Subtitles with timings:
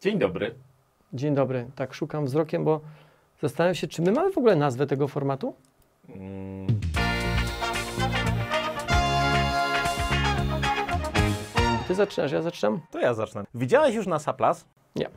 [0.00, 0.54] Dzień dobry.
[1.12, 1.70] Dzień dobry.
[1.74, 2.80] Tak szukam wzrokiem, bo
[3.42, 5.54] zastanawiam się, czy my mamy w ogóle nazwę tego formatu?
[6.08, 6.66] Mm,
[11.88, 12.80] Ty zaczynasz, ja zaczynam?
[12.90, 13.44] to ja zacznę.
[13.54, 14.64] Widziałeś już NASA Plus?
[14.96, 15.08] Nie.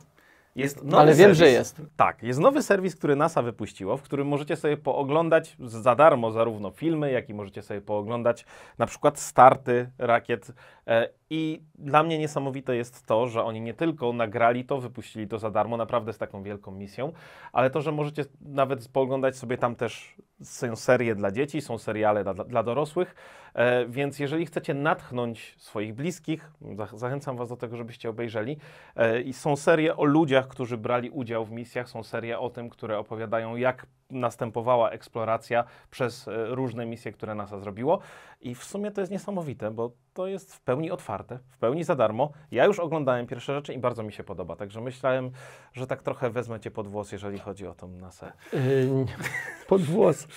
[0.56, 1.38] Jest nowy Ale wiem, serwis.
[1.38, 1.82] że jest.
[1.96, 6.70] Tak, jest nowy serwis, który NASA wypuściło, w którym możecie sobie pooglądać za darmo zarówno
[6.70, 8.44] filmy, jak i możecie sobie pooglądać
[8.78, 10.52] na przykład starty rakiet.
[10.86, 15.38] E, I dla mnie niesamowite jest to, że oni nie tylko nagrali to, wypuścili to
[15.38, 17.12] za darmo, naprawdę z taką wielką misją,
[17.52, 22.24] ale to, że możecie nawet pooglądać sobie tam też są serie dla dzieci, są seriale
[22.24, 23.14] dla, dla dorosłych,
[23.54, 28.56] e, więc jeżeli chcecie natchnąć swoich bliskich, zach- zachęcam Was do tego, żebyście obejrzeli.
[28.96, 32.70] E, I są serie o ludziach, którzy brali udział w misjach, są serie o tym,
[32.70, 37.98] które opowiadają, jak następowała eksploracja przez e, różne misje, które NASA zrobiło.
[38.40, 41.94] I w sumie to jest niesamowite, bo to jest w pełni otwarte, w pełni za
[41.94, 42.32] darmo.
[42.50, 45.30] Ja już oglądałem pierwsze rzeczy i bardzo mi się podoba, także myślałem,
[45.72, 48.32] że tak trochę wezmę Cię pod włos, jeżeli chodzi o tą NASA.
[48.52, 49.06] Yy,
[49.68, 50.28] pod włos.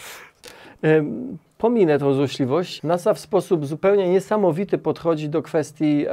[0.86, 2.84] Ym, Pominę tą złośliwość.
[2.84, 6.10] NASA w sposób zupełnie niesamowity podchodzi do kwestii y,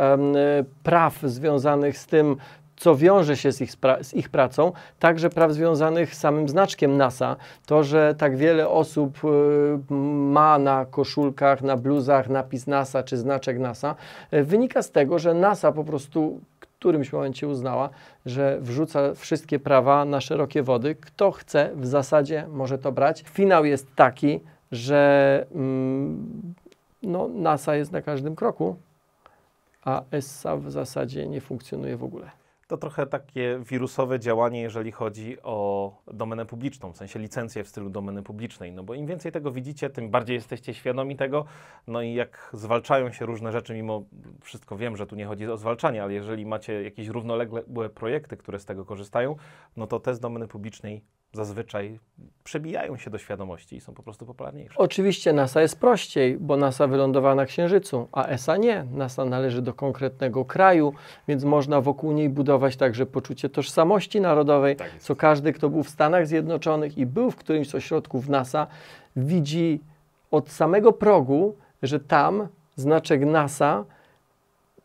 [0.82, 2.36] praw związanych z tym,
[2.82, 7.36] co wiąże się z ich, z ich pracą, także praw związanych z samym znaczkiem NASA.
[7.66, 9.94] To, że tak wiele osób y,
[10.34, 13.94] ma na koszulkach, na bluzach napis NASA czy znaczek NASA,
[14.34, 17.88] y, wynika z tego, że NASA po prostu w którymś momencie uznała,
[18.26, 20.94] że wrzuca wszystkie prawa na szerokie wody.
[20.94, 23.24] Kto chce, w zasadzie może to brać.
[23.28, 24.40] Finał jest taki,
[24.72, 26.54] że mm,
[27.02, 28.76] no, NASA jest na każdym kroku,
[29.84, 32.41] a ESSA w zasadzie nie funkcjonuje w ogóle.
[32.72, 37.90] To trochę takie wirusowe działanie, jeżeli chodzi o domenę publiczną, w sensie licencję w stylu
[37.90, 38.72] domeny publicznej.
[38.72, 41.44] No bo im więcej tego widzicie, tym bardziej jesteście świadomi tego.
[41.86, 44.04] No i jak zwalczają się różne rzeczy, mimo
[44.40, 48.58] wszystko wiem, że tu nie chodzi o zwalczanie, ale jeżeli macie jakieś równoległe projekty, które
[48.58, 49.36] z tego korzystają,
[49.76, 51.98] no to te z domeny publicznej zazwyczaj
[52.44, 54.74] przebijają się do świadomości i są po prostu popularniejsze.
[54.76, 58.86] Oczywiście NASA jest prościej, bo NASA wylądowała na Księżycu, a ESA nie.
[58.92, 60.92] NASA należy do konkretnego kraju,
[61.28, 65.88] więc można wokół niej budować także poczucie tożsamości narodowej, Tak co każdy, kto był w
[65.88, 68.66] Stanach Zjednoczonych i był w którymś z ośrodków NASA,
[69.16, 69.80] widzi
[70.30, 73.84] od samego progu, że tam znaczek NASA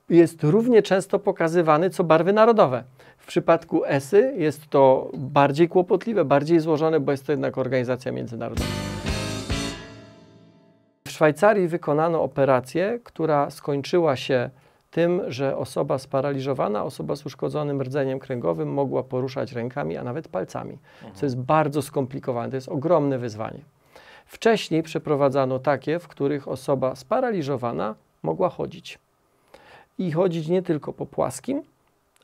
[0.09, 2.83] jest równie często pokazywany co barwy narodowe.
[3.17, 8.69] W przypadku ESY jest to bardziej kłopotliwe, bardziej złożone, bo jest to jednak organizacja międzynarodowa.
[11.07, 14.49] W Szwajcarii wykonano operację, która skończyła się
[14.91, 20.77] tym, że osoba sparaliżowana, osoba z uszkodzonym rdzeniem kręgowym mogła poruszać rękami, a nawet palcami,
[21.13, 22.49] co jest bardzo skomplikowane.
[22.49, 23.59] To jest ogromne wyzwanie.
[24.25, 28.99] Wcześniej przeprowadzano takie, w których osoba sparaliżowana mogła chodzić.
[29.97, 31.63] I chodzić nie tylko po płaskim,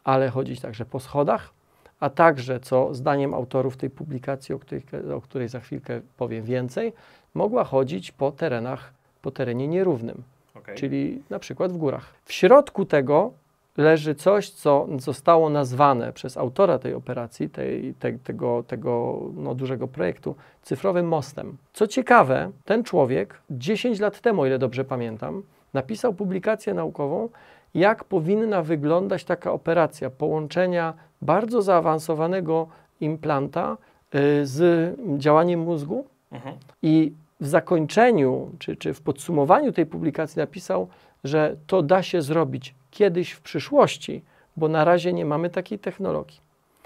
[0.04, 1.54] ale chodzić także po schodach,
[2.00, 4.84] a także, co zdaniem autorów tej publikacji, o której,
[5.16, 6.94] o której za chwilkę powiem więcej,
[7.34, 10.24] mogła chodzić po terenach, po terenie nierównym,
[10.56, 10.76] Okej.
[10.76, 12.14] czyli na przykład w górach.
[12.26, 13.32] W środku tego
[13.78, 19.88] leży coś, co zostało nazwane przez autora tej operacji, tej, te, tego, tego no, dużego
[19.88, 21.58] projektu, cyfrowym mostem.
[21.74, 25.44] Co ciekawe, ten człowiek 10 lat temu, ile dobrze pamiętam,
[25.74, 27.30] napisał publikację naukową,
[27.74, 32.68] jak powinna wyglądać taka operacja połączenia bardzo zaawansowanego
[33.00, 33.78] implanta
[34.16, 36.06] y, z działaniem mózgu.
[36.32, 36.56] Mhm.
[36.82, 40.88] I w zakończeniu, czy, czy w podsumowaniu tej publikacji napisał,
[41.24, 44.24] że to da się zrobić kiedyś w przyszłości,
[44.58, 46.40] bo na razie nie mamy takiej technologii.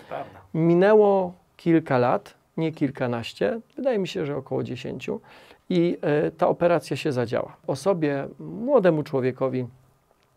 [0.07, 0.39] Prawda.
[0.53, 5.21] Minęło kilka lat, nie kilkanaście, wydaje mi się, że około dziesięciu,
[5.69, 7.57] i e, ta operacja się zadziała.
[7.67, 9.67] Osobie, młodemu człowiekowi,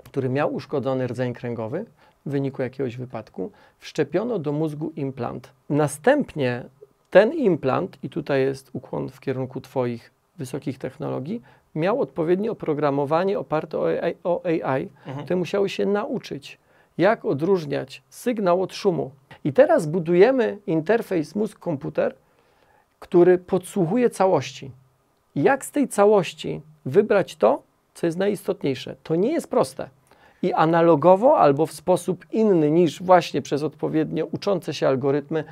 [0.05, 1.84] który miał uszkodzony rdzeń kręgowy
[2.27, 5.53] w wyniku jakiegoś wypadku, wszczepiono do mózgu implant.
[5.71, 6.65] Następnie
[7.11, 11.43] ten implant, i tutaj jest ukłon w kierunku Twoich wysokich technologii,
[11.75, 15.25] miał odpowiednie oprogramowanie oparte o AI, o AI Mhm.
[15.25, 16.59] które musiały się nauczyć,
[16.99, 19.10] jak odróżniać sygnał od szumu.
[19.44, 22.15] I teraz budujemy interfejs mózg-komputer,
[22.98, 24.71] który podsłuchuje całości.
[25.34, 27.63] Jak z tej całości wybrać to,
[27.95, 28.97] co jest najistotniejsze?
[29.03, 29.89] To nie jest proste.
[30.42, 35.45] I analogowo albo w sposób inny niż właśnie przez odpowiednio uczące się algorytmy,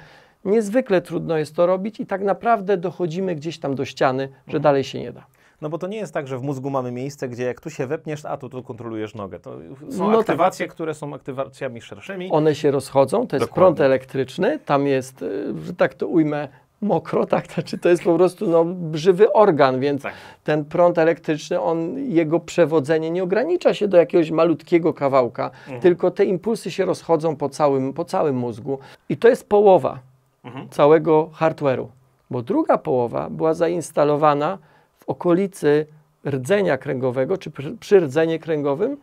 [0.45, 4.85] niezwykle trudno jest to robić i tak naprawdę dochodzimy gdzieś tam do ściany, że dalej
[4.85, 5.27] się nie da.
[5.61, 7.87] No bo to nie jest tak, że w mózgu mamy miejsce, gdzie jak tu się
[7.87, 9.41] wepniesz, a tu, tu kontrolujesz nogę.
[9.41, 9.53] To
[9.91, 10.21] są No tak.
[10.21, 12.31] aktywacje, które są aktywacjami szerszymi.
[12.31, 13.55] One się rozchodzą, to jest Dokładnie.
[13.55, 16.49] prąd elektryczny, tam jest, y, że tak to ujmę,
[16.81, 17.47] mokro, tak?
[17.53, 18.67] Znaczy to jest po prostu no,
[18.99, 20.15] żywy organ, więc Tak.
[20.45, 26.25] ten prąd elektryczny, on, jego przewodzenie nie ogranicza się do jakiegoś malutkiego kawałka, tylko te
[26.25, 28.79] impulsy się rozchodzą po całym, po całym mózgu.
[29.09, 29.99] I to jest połowa
[30.45, 30.69] Mhm.
[30.69, 31.87] całego hardware'u,
[32.31, 34.59] bo druga połowa była zainstalowana
[34.99, 35.87] w okolicy
[36.27, 38.97] rdzenia kręgowego, czy przy, przy rdzeniu kręgowym,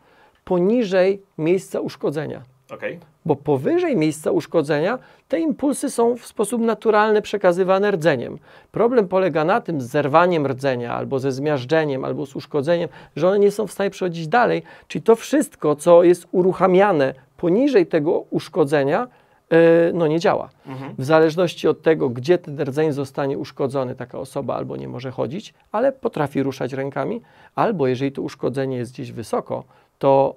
[0.46, 2.42] poniżej miejsca uszkodzenia.
[2.72, 3.00] Okej.
[3.26, 8.38] Bo powyżej miejsca uszkodzenia te impulsy są w sposób naturalny przekazywane rdzeniem.
[8.72, 13.40] Problem polega na tym z zerwaniem rdzenia, albo ze zmiażdżeniem, albo z uszkodzeniem, że one
[13.40, 14.64] nie są w stanie przechodzić dalej.
[14.88, 19.08] Czyli to wszystko, co jest uruchamiane poniżej tego uszkodzenia,
[19.52, 19.58] yy,
[19.94, 20.50] no nie działa.
[20.68, 20.94] Mhm.
[20.98, 25.54] W zależności od tego, gdzie ten rdzeń zostanie uszkodzony, taka osoba albo nie może chodzić,
[25.72, 27.22] ale potrafi ruszać rękami,
[27.56, 29.64] albo jeżeli to uszkodzenie jest gdzieś wysoko,
[30.00, 30.36] to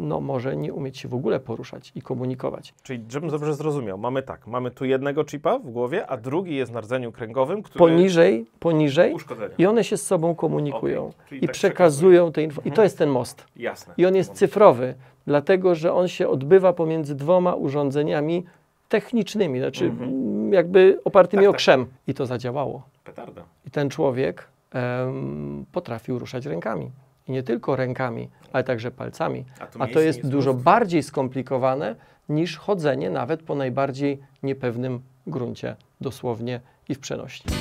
[0.00, 2.74] no, może nie umieć się w ogóle poruszać i komunikować.
[2.82, 6.72] Czyli, żebym dobrze zrozumiał, mamy tak, mamy tu jednego chipa w głowie, a drugi jest
[6.72, 7.78] na rdzeniu kręgowym, który...
[7.78, 9.54] Poniżej, poniżej Uszkodzenia.
[9.58, 12.72] i one się z sobą komunikują czyli i tak przekazują te informacje.
[12.72, 13.44] I to jest ten most.
[13.56, 13.94] Jasne.
[13.96, 14.94] I on jest cyfrowy,
[15.26, 18.44] dlatego że on się odbywa pomiędzy dwoma urządzeniami
[18.88, 21.58] technicznymi, znaczy mm, jakby opartymi Tak, o tak.
[21.58, 21.86] krzem.
[22.06, 22.82] I to zadziałało.
[23.04, 23.42] Petarda.
[23.66, 26.90] I ten człowiek em, potrafił ruszać rękami.
[27.30, 29.44] I nie tylko rękami, ale także palcami.
[29.60, 31.96] A tu A to jest jest dużo bardziej skomplikowane
[32.28, 37.52] niż chodzenie nawet po najbardziej niepewnym gruncie, dosłownie i w przenośni.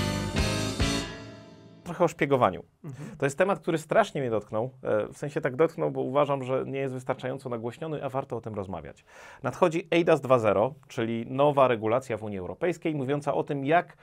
[1.84, 2.64] Trochę o szpiegowaniu.
[2.84, 3.10] Mhm.
[3.18, 4.70] To jest temat, który strasznie mnie dotknął.
[4.84, 8.42] E, W sensie tak dotknął, bo uważam, że nie jest wystarczająco nagłośniony, a warto o
[8.42, 9.06] tym rozmawiać.
[9.44, 13.98] Nadchodzi EIDAS 2.0, czyli nowa regulacja w Unii Europejskiej, mówiąca o tym, jak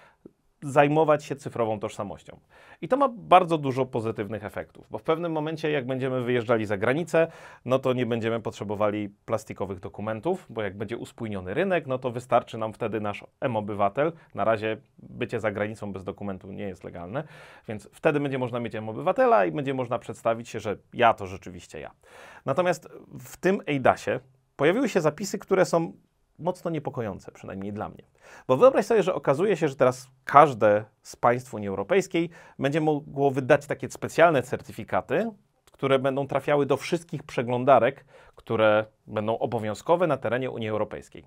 [0.67, 2.39] zajmować się cyfrową tożsamością.
[2.81, 6.77] I to ma bardzo dużo pozytywnych efektów, bo w pewnym momencie, jak będziemy wyjeżdżali za
[6.77, 7.27] granicę,
[7.65, 12.59] no to nie będziemy potrzebowali plastikowych dokumentów, bo jak będzie uspójniony rynek, no to wystarczy
[12.59, 14.13] nam wtedy nasz M-obywatel.
[14.35, 17.25] Na razie bycie za granicą bez dokumentu nie jest legalne,
[17.69, 21.81] więc wtedy będzie można mieć M-obywatela i będzie można przedstawić się, że ja to rzeczywiście
[21.81, 21.91] ja.
[22.47, 22.89] Natomiast
[23.21, 24.21] w tym EIDASie
[24.57, 25.93] pojawiły się zapisy, które są
[26.39, 28.05] mocno niepokojące, przynajmniej dla mnie.
[28.49, 33.31] Bo wyobraź sobie, że okazuje się, że teraz każde z państw Unii Europejskiej będzie mogło
[33.31, 35.31] wydać takie specjalne certyfikaty,
[35.73, 38.05] które będą trafiały do wszystkich przeglądarek,
[38.35, 41.27] które będą obowiązkowe na terenie Unii Europejskiej.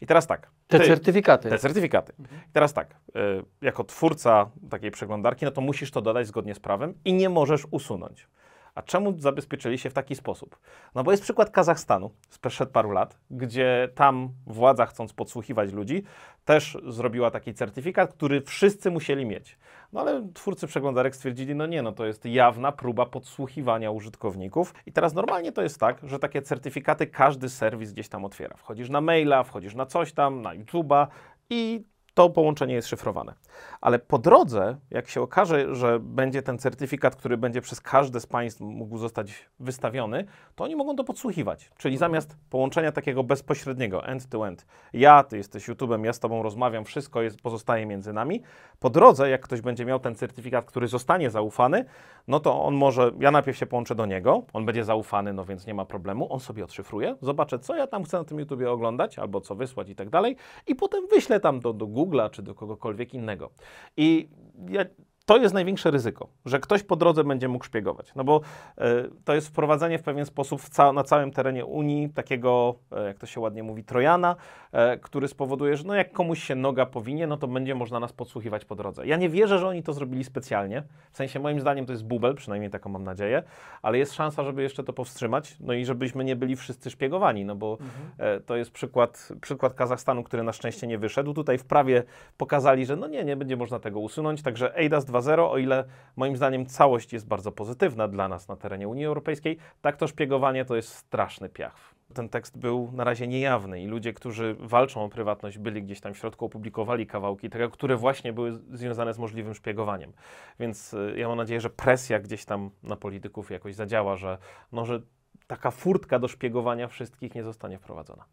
[0.00, 0.50] I teraz tak.
[0.68, 1.48] Te ty- certyfikaty.
[1.48, 2.12] te certyfikaty.
[2.48, 6.60] I teraz tak, y, jako twórca takiej przeglądarki, no to musisz to dodać zgodnie z
[6.60, 8.28] prawem i nie możesz usunąć.
[8.74, 10.58] A czemu zabezpieczyli się w taki sposób?
[10.94, 16.02] No bo jest przykład Kazachstanu sprzed paru lat, gdzie tam władza, chcąc podsłuchiwać ludzi,
[16.44, 19.58] też zrobiła taki certyfikat, który wszyscy musieli mieć.
[19.92, 24.74] No ale twórcy przeglądarek stwierdzili, no nie, no to jest jawna próba podsłuchiwania użytkowników.
[24.86, 28.56] I teraz normalnie to jest tak, że takie certyfikaty każdy serwis gdzieś tam otwiera.
[28.56, 31.06] Wchodzisz na maila, wchodzisz na coś tam, na YouTube'a
[31.50, 31.84] i
[32.14, 33.34] to połączenie jest szyfrowane.
[33.80, 38.26] Ale po drodze, jak się okaże, że będzie ten certyfikat, który będzie przez każde z
[38.26, 40.24] państw mógł zostać wystawiony,
[40.54, 41.70] to oni mogą to podsłuchiwać.
[41.78, 47.22] Czyli zamiast połączenia takiego bezpośredniego, end-to-end, ja, ty jesteś YouTube'em, ja z tobą rozmawiam, wszystko
[47.22, 48.42] jest, pozostaje między nami,
[48.80, 51.84] po drodze, jak ktoś będzie miał ten certyfikat, który zostanie zaufany,
[52.28, 55.66] no to on może, ja najpierw się połączę do niego, on będzie zaufany, no więc
[55.66, 59.18] nie ma problemu, on sobie odszyfruje, zobaczę, co ja tam chcę na tym YouTubie oglądać,
[59.18, 60.36] albo co wysłać i tak dalej,
[60.66, 63.50] i potem wyślę tam do, do Google'a czy do kogokolwiek innego.
[63.96, 64.28] I
[64.68, 64.84] ja,
[65.30, 68.12] to jest największe ryzyko, że ktoś po drodze będzie mógł szpiegować.
[68.14, 68.40] No bo
[68.78, 73.04] e, to jest wprowadzenie w pewien sposób w ca- na całym terenie Unii takiego, e,
[73.06, 74.36] jak to się ładnie mówi, trojana,
[74.72, 78.12] e, który spowoduje, że no jak komuś się noga powinie, no to będzie można nas
[78.12, 79.06] podsłuchiwać po drodze.
[79.06, 80.82] Ja nie wierzę, że oni to zrobili specjalnie.
[81.12, 83.42] W sensie moim zdaniem to jest bubel, przynajmniej taką mam nadzieję,
[83.82, 87.54] ale jest szansa, żeby jeszcze to powstrzymać, no i żebyśmy nie byli wszyscy szpiegowani, no
[87.56, 87.78] bo
[88.18, 91.34] e, to jest przykład, przykład Kazachstanu, który na szczęście nie wyszedł.
[91.34, 92.02] Tutaj w prawie
[92.36, 95.84] pokazali, że no nie, nie będzie można tego usunąć, także EIDAS 2.0, o ile
[96.16, 100.64] moim zdaniem całość jest bardzo pozytywna dla nas na terenie Unii Europejskiej, tak to szpiegowanie
[100.64, 101.94] to jest straszny piach.
[102.14, 106.14] Ten tekst był na razie niejawny i ludzie, którzy walczą o prywatność, byli gdzieś tam
[106.14, 110.12] w środku, opublikowali kawałki tego, które właśnie były związane z możliwym szpiegowaniem.
[110.60, 114.38] Więc y, ja mam nadzieję, że presja gdzieś tam na polityków jakoś zadziała, że,
[114.72, 115.00] no, że
[115.46, 118.24] taka furtka do szpiegowania wszystkich nie zostanie wprowadzona.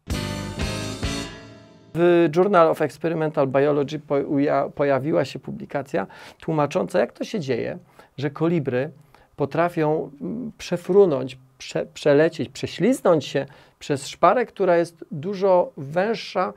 [1.98, 6.06] W Journal of Experimental Biology poja- pojawiła się publikacja
[6.40, 7.78] tłumacząca, jak to się dzieje,
[8.18, 8.90] że kolibry
[9.36, 13.46] potrafią mm, przefrunąć, prze, przelecieć, prześliznąć się
[13.78, 16.52] przez szparę, która jest dużo węższa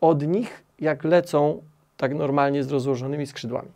[0.00, 1.62] od nich, jak lecą
[1.96, 3.68] tak normalnie z rozłożonymi skrzydłami.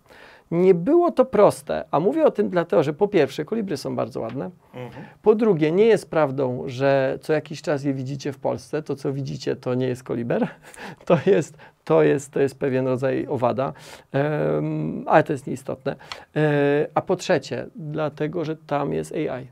[0.50, 4.20] Nie było to proste, a mówię o tym dlatego, że po pierwsze, kolibry są bardzo
[4.20, 4.50] ładne.
[4.74, 5.04] Mhm.
[5.22, 8.82] Po drugie, nie jest prawdą, że co jakiś czas je widzicie w Polsce.
[8.82, 10.48] To, co widzicie, to nie jest koliber.
[11.04, 13.72] To jest, to jest, to jest pewien rodzaj owada,
[14.12, 15.96] um, ale to jest nieistotne.
[16.36, 19.28] E, a po trzecie, dlatego, że tam jest AI.
[19.28, 19.46] E,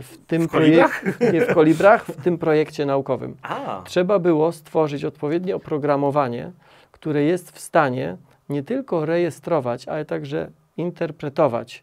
[0.00, 1.04] w tym W kolibrach?
[1.32, 3.36] nie w kolibrach, w tym projekcie naukowym.
[3.42, 6.52] A, Trzeba było stworzyć odpowiednie oprogramowanie,
[6.92, 8.16] które jest w stanie
[8.48, 11.82] nie tylko rejestrować, ale także interpretować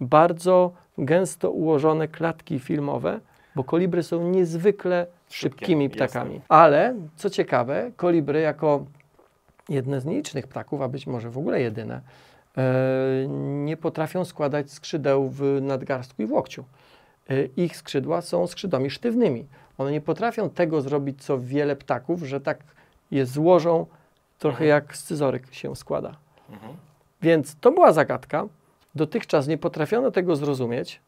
[0.00, 3.20] bardzo gęsto ułożone klatki filmowe,
[3.56, 5.96] bo kolibry są niezwykle Szybkie, szybkimi jasne.
[5.96, 6.40] ptakami.
[6.48, 8.84] Ale co ciekawe, kolibry jako
[9.68, 12.00] jedne z nielicznych ptaków, a być może w ogóle jedyne,
[12.56, 12.62] e,
[13.64, 16.64] nie potrafią składać skrzydeł w nadgarstku i w łokciu.
[17.30, 19.46] E, ich skrzydła są skrzydłami sztywnymi.
[19.78, 22.58] One nie potrafią tego zrobić, co wiele ptaków, że tak
[23.10, 23.86] je złożą,
[24.42, 24.68] trochę Mhm.
[24.68, 26.16] jak scyzoryk się składa.
[26.50, 26.72] mhm.
[27.22, 28.46] Więc to była zagadka.
[28.94, 31.00] Dotychczas nie potrafiono tego zrozumieć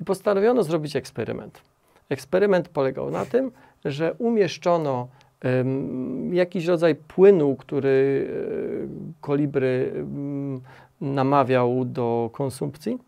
[0.00, 1.62] i postanowiono zrobić eksperyment.
[2.08, 3.50] Eksperyment polegał na tym,
[3.84, 5.08] że umieszczono
[6.32, 10.60] jakiś rodzaj płynu, który e, kolibry em,
[11.00, 12.98] namawiał do konsumpcji,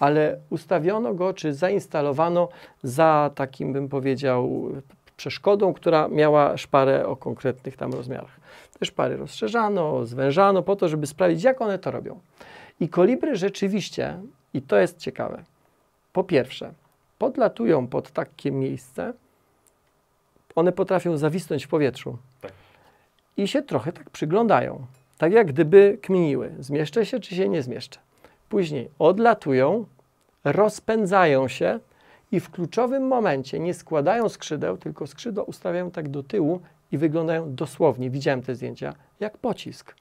[0.00, 2.48] ale ustawiono go, czy zainstalowano
[2.82, 4.68] za takim, bym powiedział,
[5.16, 8.40] przeszkodą, która miała szparę o konkretnych tam rozmiarach.
[8.78, 12.20] Te szpary rozszerzano, zwężano po to, żeby sprawdzić, jak one to robią.
[12.80, 14.18] I kolibry rzeczywiście,
[14.54, 15.44] i to jest ciekawe,
[16.12, 16.72] po pierwsze,
[17.18, 19.12] podlatują pod takie miejsce,
[20.54, 22.52] one potrafią zawisnąć w powietrzu Tak.
[23.36, 24.86] i się trochę tak przyglądają.
[25.18, 28.00] Tak jak gdyby kminiły, zmieszczę się czy się nie zmieszczę.
[28.48, 29.86] Później odlatują,
[30.44, 31.80] rozpędzają się
[32.32, 36.60] i w kluczowym momencie nie składają skrzydeł, tylko skrzydła ustawiają tak do tyłu
[36.94, 39.94] i wyglądają dosłownie, widziałem te zdjęcia, jak pocisk.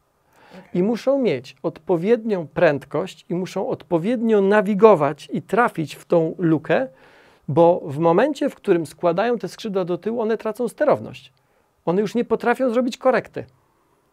[0.74, 6.88] I muszą mieć odpowiednią prędkość i muszą odpowiednio nawigować i trafić w tą lukę,
[7.48, 11.34] bo w momencie, w którym składają te skrzydła do tyłu, one tracą sterowność.
[11.86, 13.46] One już nie potrafią zrobić korekty.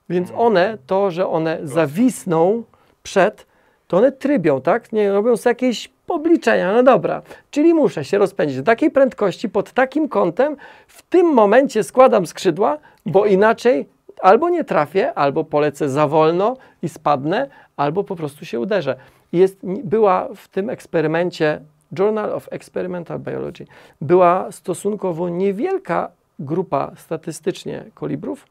[0.09, 2.63] Więc one, to, że one zawisną
[3.03, 3.47] przed,
[3.91, 4.93] to one trybią, tak?
[4.93, 6.73] Nie robią sobie jakieś obliczenia.
[6.73, 10.57] No dobra, czyli muszę się rozpędzić do takiej prędkości, pod takim kątem,
[10.87, 13.89] w tym momencie składam skrzydła, bo inaczej
[14.23, 18.97] albo nie trafię, albo polecę za wolno i spadnę, albo po prostu się uderzę.
[19.33, 21.61] Jest, była w tym eksperymencie
[21.99, 23.67] Journal of Experimental Biology,
[24.01, 28.47] była stosunkowo niewielka grupa statystycznie kolibrów,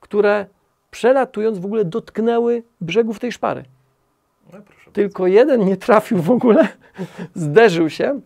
[0.00, 0.46] które
[0.90, 3.64] przelatując w ogóle dotknęły brzegów tej szpary.
[4.52, 4.58] No.
[4.92, 6.68] Tylko jeden nie trafił w ogóle,
[7.34, 8.20] zderzył się,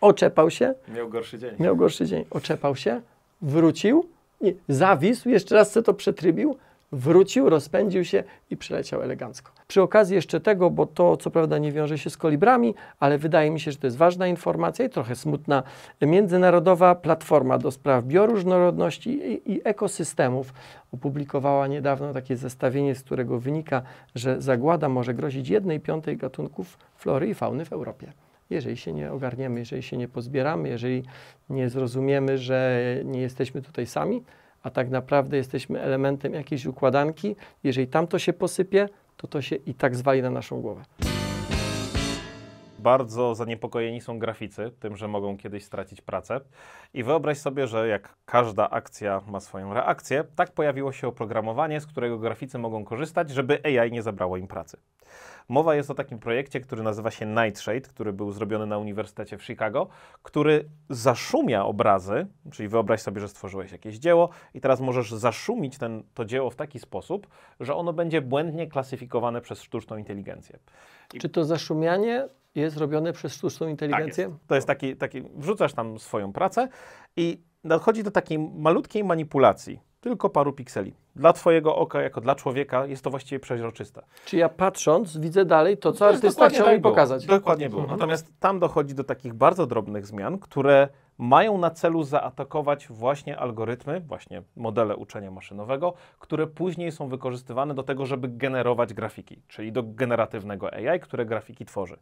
[0.00, 1.50] oczepał się, Miał gorszy dzień.
[1.58, 3.00] miał gorszy dzień, oczepał się,
[3.42, 4.08] wrócił,
[4.40, 6.56] nie, zawisł, jeszcze raz se to przetrybił,
[6.92, 9.52] wrócił, rozpędził się i przyleciał elegancko.
[9.68, 13.50] Przy okazji jeszcze tego, bo to co prawda nie wiąże się z kolibrami, ale wydaje
[13.50, 15.62] mi się, że to jest ważna informacja i trochę smutna.
[16.02, 20.54] Międzynarodowa Platforma do Spraw Bioróżnorodności i, i Ekosystemów
[20.92, 23.82] opublikowała niedawno takie zestawienie, z którego wynika,
[24.14, 28.12] że zagłada może grozić 1 piątej gatunków flory i fauny w Europie
[28.50, 31.02] jeżeli się nie ogarniemy, jeżeli się nie pozbieramy, jeżeli
[31.50, 34.22] nie zrozumiemy, że nie jesteśmy tutaj sami,
[34.62, 39.74] a tak naprawdę jesteśmy elementem jakiejś układanki, jeżeli tamto się posypie, to to się i
[39.74, 41.11] tak zwali na naszą głowę.
[42.82, 46.40] Bardzo zaniepokojeni są graficy tym, że mogą kiedyś stracić pracę.
[46.94, 51.86] I wyobraź sobie, że jak każda akcja ma swoją reakcję, tak pojawiło się oprogramowanie, z
[51.86, 54.76] którego graficy mogą korzystać, żeby AI nie zabrało im pracy.
[55.48, 59.44] Mowa jest o takim projekcie, który nazywa się Nightshade, który był zrobiony na Uniwersytecie w
[59.44, 59.88] Chicago,
[60.22, 66.02] który zaszumia obrazy, czyli wyobraź sobie, że stworzyłeś jakieś dzieło i teraz możesz zaszumić ten,
[66.14, 67.26] to dzieło w taki sposób,
[67.60, 70.58] że ono będzie błędnie klasyfikowane przez sztuczną inteligencję.
[71.20, 74.24] Czy to zaszumianie jest robione przez sztuczną inteligencję?
[74.24, 74.46] Tak jest.
[74.46, 76.68] To jest taki, taki, wrzucasz tam swoją pracę
[77.16, 80.94] i dochodzi do takiej malutkiej manipulacji, tylko paru pikseli.
[81.16, 84.02] Dla twojego oka, jako dla człowieka, jest to właściwie przeźroczyste.
[84.24, 86.92] Czy ja patrząc widzę dalej to, co To artysta chciał tak mi było.
[86.92, 87.26] pokazać?
[87.26, 87.82] Dokładnie było.
[87.82, 87.98] Mhm.
[88.00, 90.88] Natomiast tam dochodzi do takich bardzo drobnych zmian, które
[91.18, 97.82] mają na celu zaatakować właśnie algorytmy, właśnie modele uczenia maszynowego, które później są wykorzystywane do
[97.82, 101.96] tego, żeby generować grafiki, czyli do generatywnego AI, które grafiki tworzy.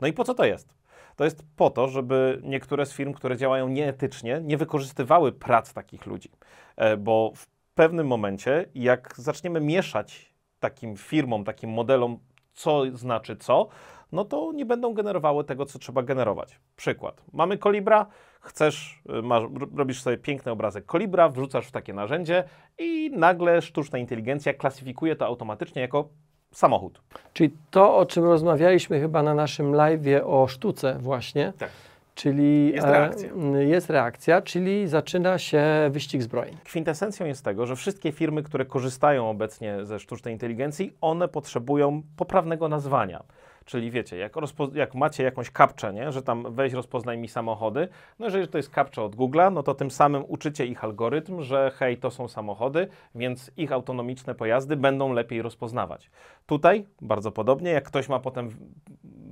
[0.00, 0.74] No i po co to jest?
[1.16, 6.06] To jest po to, żeby niektóre z firm, które działają nieetycznie, nie wykorzystywały prac takich
[6.06, 6.30] ludzi.
[6.76, 12.18] E, Bo w pewnym momencie, jak zaczniemy mieszać takim firmom, takim modelom,
[12.52, 13.68] co znaczy co,
[14.12, 16.60] no to nie będą generowały tego, co trzeba generować.
[16.76, 17.22] Przykład.
[17.32, 18.06] Mamy kolibra,
[18.44, 22.44] chcesz, y, masz, ro- robisz sobie piękny obrazek kolibra, wrzucasz w takie narzędzie
[22.78, 26.08] i nagle sztuczna inteligencja klasyfikuje to automatycznie jako
[26.52, 27.00] samochód.
[27.32, 31.70] Czyli to, o czym rozmawialiśmy chyba na naszym live'ie o sztuce właśnie, Tak.
[32.14, 33.28] czyli Jest e, reakcja.
[33.58, 36.56] jest reakcja, czyli zaczyna się wyścig zbrojeń.
[36.64, 42.68] Kwintesencją jest tego, że wszystkie firmy, które korzystają obecnie ze sztucznej inteligencji, one potrzebują poprawnego
[42.68, 43.22] nazwania.
[43.64, 44.32] Czyli wiecie, jak,
[44.74, 46.12] jak macie jakąś kapczę, nie?
[46.12, 49.74] że tam weź rozpoznaj mi samochody, no jeżeli to jest kapcza od Google'a, no to
[49.74, 55.12] tym samym uczycie ich algorytm, że hej, to są samochody, więc ich autonomiczne pojazdy będą
[55.12, 56.10] lepiej rozpoznawać.
[56.46, 58.50] Tutaj bardzo podobnie, jak ktoś ma potem,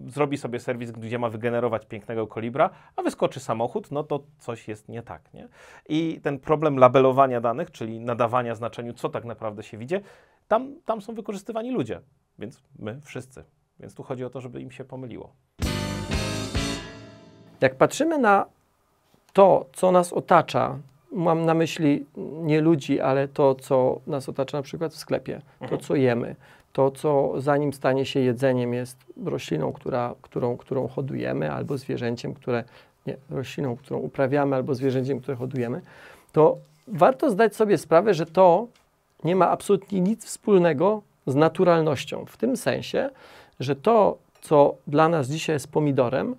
[0.06, 4.88] zrobi sobie serwis, gdzie ma wygenerować pięknego kolibra, a wyskoczy samochód, no to coś jest
[4.88, 5.48] nie tak, nie?
[5.88, 9.96] I ten problem labelowania danych, czyli nadawania znaczeniu, co tak naprawdę się widzi,
[10.48, 12.00] tam, tam są wykorzystywani ludzie,
[12.38, 13.44] więc my wszyscy.
[13.82, 15.32] Więc tu chodzi o to, żeby im się pomyliło.
[17.60, 18.46] Jak patrzymy na
[19.32, 20.78] to, co nas otacza,
[21.12, 22.06] mam na myśli
[22.42, 26.36] nie ludzi, ale to, co nas otacza na przykład w sklepie, to, co jemy,
[26.72, 32.64] to, co zanim stanie się jedzeniem, jest rośliną, która, którą, którą hodujemy, albo zwierzęciem, które,
[33.06, 35.80] nie, rośliną, którą uprawiamy, albo zwierzęciem, które hodujemy,
[36.32, 36.56] to
[36.88, 38.66] warto zdać sobie sprawę, że to
[39.24, 42.24] nie ma absolutnie nic wspólnego z naturalnością.
[42.26, 43.10] W tym sensie,
[43.62, 46.36] że to, co dla nas dzisiaj jest pomidorem,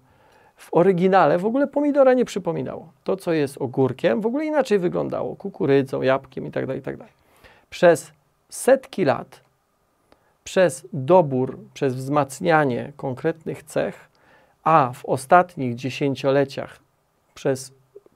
[0.55, 2.91] w oryginale w ogóle pomidora nie przypominało.
[3.03, 5.35] To, co jest ogórkiem, w ogóle inaczej wyglądało.
[5.35, 7.05] Kukurydzą, jabłkiem itd., itd.
[7.69, 8.11] Przez
[8.49, 9.41] setki lat,
[10.43, 14.09] przez dobór, przez wzmacnianie konkretnych cech,
[14.63, 16.79] a w ostatnich dziesięcioleciach
[17.33, 17.73] przez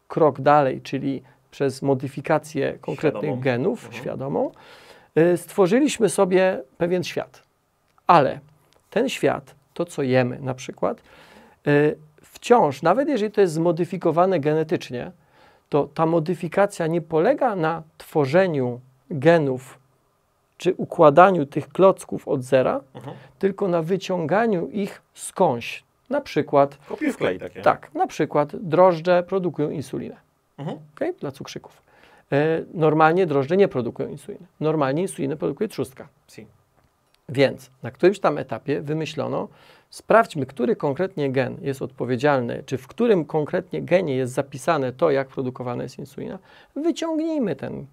[0.07, 3.41] krok dalej, czyli przez modyfikację konkretnych Świadomą.
[3.41, 4.03] genów, Mhm.
[4.03, 4.51] świadomą,
[5.17, 7.43] y, stworzyliśmy sobie pewien świat.
[8.07, 8.39] Ale
[8.89, 11.01] ten świat, to co jemy na przykład,
[11.67, 15.11] y, wciąż, nawet jeżeli to jest zmodyfikowane genetycznie,
[15.69, 18.79] to ta modyfikacja nie polega na tworzeniu
[19.09, 19.79] genów
[20.57, 22.81] czy układaniu tych klocków od zera,
[23.39, 25.83] tylko na wyciąganiu ich skądś.
[26.09, 27.61] Na przykład, Kopiuj wklej takie.
[27.61, 30.15] tak, na przykład drożdże produkują insulinę
[30.57, 30.77] Mhm.
[30.95, 31.13] okay?
[31.13, 31.81] dla cukrzyków.
[32.31, 34.45] E, normalnie drożdże nie produkują insuliny.
[34.59, 36.07] Normalnie insulinę produkuje trzustka.
[36.27, 36.47] Si.
[37.29, 39.47] Więc na którymś tam etapie wymyślono,
[39.89, 45.27] sprawdźmy, który konkretnie gen jest odpowiedzialny, czy w którym konkretnie genie jest zapisane to, jak
[45.27, 46.39] produkowana jest insulina.
[46.75, 47.85] Wyciągnijmy ten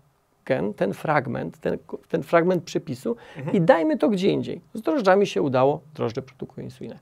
[0.45, 3.17] gen, ten fragment, ten, ten fragment przepisu
[3.53, 4.61] i dajmy to gdzie indziej.
[4.75, 6.99] Z drożdżami się udało, drożdże produkują insulinę.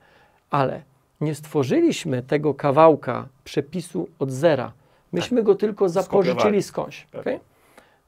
[0.50, 0.82] Ale
[1.20, 4.72] nie stworzyliśmy tego kawałka przepisu od zera.
[5.12, 7.06] Myśmy go tylko zapożyczyli skądś.
[7.10, 7.20] Tak.
[7.20, 7.40] okej?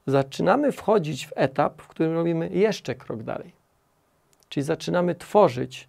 [0.07, 3.54] Zaczynamy wchodzić w etap, w którym robimy jeszcze krok dalej.
[4.55, 5.87] Czyli zaczynamy tworzyć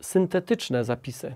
[0.00, 1.34] syntetyczne zapisy.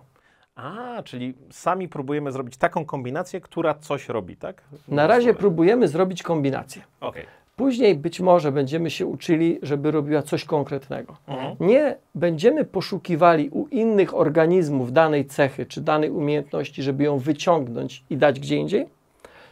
[0.57, 4.62] A, czyli sami próbujemy zrobić taką kombinację, która coś robi, tak?
[4.88, 6.83] Na razie próbujemy zrobić kombinację.
[7.00, 7.26] Okej.
[7.57, 11.16] Później być może będziemy się uczyli, żeby robiła coś konkretnego.
[11.26, 11.57] Mhm.
[11.61, 18.16] Nie będziemy poszukiwali u innych organizmów danej cechy czy danej umiejętności, żeby ją wyciągnąć i
[18.16, 18.87] dać gdzie indziej,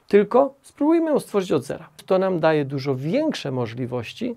[0.08, 1.88] tylko spróbujmy ją stworzyć od zera.
[2.06, 4.36] To nam daje dużo większe możliwości,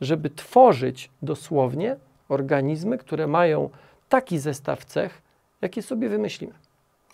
[0.00, 1.96] żeby tworzyć dosłownie
[2.28, 3.70] organizmy, które mają
[4.08, 5.22] taki zestaw cech,
[5.62, 6.52] jakie sobie wymyślimy.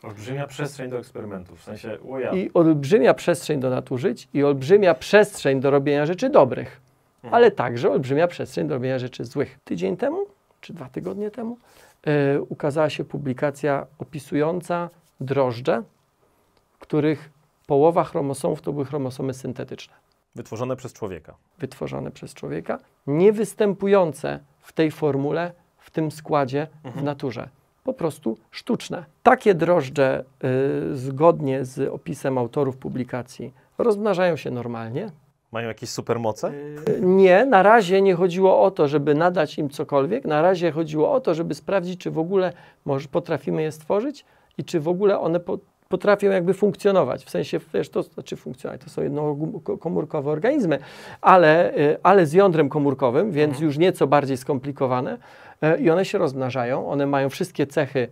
[0.02, 2.32] Olbrzymia przestrzeń do eksperymentów, w sensie, o ja.
[2.32, 6.80] I olbrzymia przestrzeń do nadużyć i olbrzymia przestrzeń do robienia rzeczy dobrych,
[7.30, 9.58] ale także olbrzymia przestrzeń do robienia rzeczy złych.
[9.64, 10.26] Tydzień temu,
[10.60, 11.58] czy dwa tygodnie temu,
[12.02, 15.82] e, ukazała się publikacja opisująca drożdże,
[16.78, 17.30] których
[17.66, 19.94] połowa chromosomów to były chromosomy syntetyczne,
[20.36, 21.34] Wytworzone przez człowieka.
[21.58, 27.48] wytworzone przez człowieka, nie występujące w tej formule, w tym składzie w naturze.
[27.84, 29.04] Po prostu sztuczne.
[29.22, 30.24] Takie drożdże,
[30.92, 35.10] y, zgodnie z opisem autorów publikacji, rozmnażają się normalnie.
[35.52, 36.52] Mają jakieś supermoce?
[36.88, 40.24] Y, Nie, na razie nie chodziło o to, żeby nadać im cokolwiek.
[40.24, 42.52] Na razie chodziło o to, żeby sprawdzić, czy w ogóle
[42.84, 44.24] może potrafimy je stworzyć
[44.58, 47.24] i czy w ogóle one po, potrafią jakby funkcjonować.
[47.24, 50.78] W sensie, wiesz, to znaczy funkcjonować, to są jednokomórkowe organizmy,
[51.20, 55.18] ale, y, ale z jądrem komórkowym, więc już nieco bardziej skomplikowane.
[55.64, 58.08] Y, I one się rozmnażają, one mają wszystkie cechy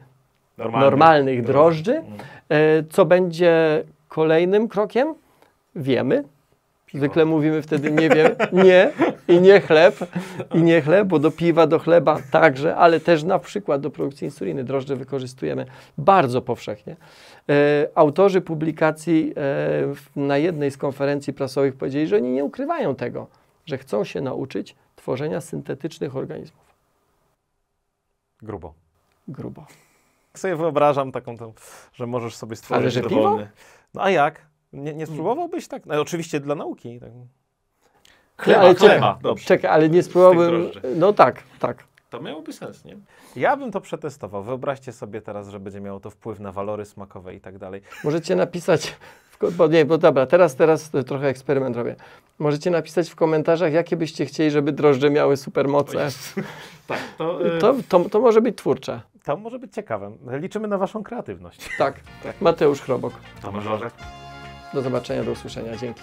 [0.58, 0.90] Normalnie.
[0.90, 1.96] normalnych drożdży.
[1.96, 2.18] Mhm.
[2.48, 5.14] E, Co będzie kolejnym krokiem?
[5.76, 6.24] Wiemy.
[6.94, 8.92] Zwykle mówimy wtedy nie wiem, nie
[9.28, 9.96] i nie chleb,
[10.54, 14.24] i nie chleb, bo do piwa, do chleba także, ale też na przykład do produkcji
[14.24, 15.66] insuliny drożdże wykorzystujemy
[15.98, 16.96] bardzo powszechnie.
[17.48, 23.26] E, autorzy publikacji e, na jednej z konferencji prasowych powiedzieli, że oni nie ukrywają tego,
[23.66, 26.64] że chcą się nauczyć tworzenia syntetycznych organizmów.
[28.42, 28.74] Grubo.
[29.28, 29.66] Grubo.
[30.32, 31.52] Tak sobie wyobrażam taką, tą,
[31.92, 33.48] że możesz sobie stworzyć Ale że dowolny.
[33.94, 34.53] No a jak?
[34.74, 35.86] Nie, nie spróbowałbyś tak?
[35.86, 37.00] No, oczywiście dla nauki.
[37.00, 37.10] Tak.
[38.36, 39.44] Chleba, ale chleba, dobrze.
[39.46, 40.70] czekaj, ale nie spróbowałbym.
[40.96, 41.84] No tak, tak.
[42.10, 42.96] To miałoby sens, nie?
[43.36, 44.42] Ja bym to przetestował.
[44.42, 47.82] Wyobraźcie sobie teraz, że będzie miało to wpływ na walory smakowe i tak dalej.
[48.04, 48.96] Możecie napisać,
[49.30, 51.96] w, bo nie, bo dobra, teraz, teraz trochę eksperyment robię.
[52.38, 56.08] Możecie napisać w komentarzach, jakie byście chcieli, żeby drożdże miały supermoce.
[56.86, 59.00] Tak, to, To, to, to może być twórcze.
[59.24, 60.12] to może być ciekawe.
[60.30, 61.68] Liczymy na Waszą kreatywność.
[61.78, 62.00] Tak,
[62.40, 63.12] Mateusz Chrobok.
[63.42, 63.92] Tomasz Orzech.
[64.74, 65.76] Do zobaczenia, do usłyszenia.
[65.76, 66.02] Dzięki.